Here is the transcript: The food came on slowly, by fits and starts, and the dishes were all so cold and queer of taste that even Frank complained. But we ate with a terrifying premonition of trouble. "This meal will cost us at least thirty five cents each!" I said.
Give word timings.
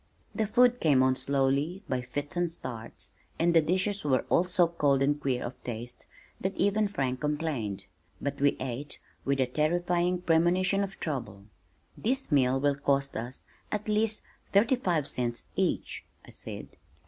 The 0.33 0.47
food 0.47 0.79
came 0.79 1.03
on 1.03 1.15
slowly, 1.15 1.83
by 1.87 2.01
fits 2.01 2.35
and 2.35 2.51
starts, 2.51 3.11
and 3.37 3.53
the 3.53 3.61
dishes 3.61 4.03
were 4.03 4.25
all 4.29 4.45
so 4.45 4.67
cold 4.67 5.03
and 5.03 5.21
queer 5.21 5.43
of 5.45 5.63
taste 5.63 6.07
that 6.39 6.55
even 6.57 6.87
Frank 6.87 7.21
complained. 7.21 7.85
But 8.19 8.41
we 8.41 8.57
ate 8.59 8.97
with 9.25 9.39
a 9.39 9.45
terrifying 9.45 10.19
premonition 10.21 10.83
of 10.83 10.99
trouble. 10.99 11.43
"This 11.95 12.31
meal 12.31 12.59
will 12.59 12.73
cost 12.79 13.15
us 13.15 13.43
at 13.71 13.87
least 13.87 14.23
thirty 14.51 14.75
five 14.75 15.07
cents 15.07 15.49
each!" 15.55 16.03
I 16.25 16.31
said. 16.31 16.77